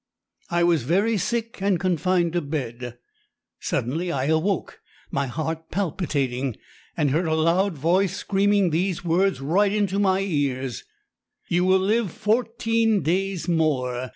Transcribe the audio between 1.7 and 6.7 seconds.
confined to bed. Suddenly I awoke, my heart palpitating,